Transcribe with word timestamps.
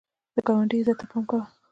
د 0.35 0.37
ګاونډي 0.47 0.77
عزت 0.81 0.97
ته 0.99 1.05
پام 1.11 1.23
کوه 1.29 1.43